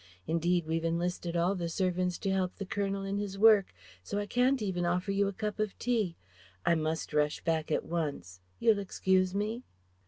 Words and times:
Indeed 0.25 0.65
we've 0.65 0.83
enlisted 0.83 1.37
all 1.37 1.53
the 1.53 1.69
servants 1.69 2.17
to 2.17 2.31
help 2.31 2.55
the 2.55 2.65
Colonel 2.65 3.03
in 3.03 3.17
his 3.19 3.37
work, 3.37 3.67
so 4.01 4.17
I 4.17 4.25
can't 4.25 4.59
even 4.59 4.83
offer 4.83 5.11
you 5.11 5.27
a 5.27 5.31
cup 5.31 5.59
of 5.59 5.77
tea.... 5.77 6.15
I 6.65 6.73
must 6.73 7.13
rush 7.13 7.41
back 7.43 7.71
at 7.71 7.85
once.... 7.85 8.39
You'll 8.59 8.79
excuse 8.79 9.35
me?" 9.35 9.61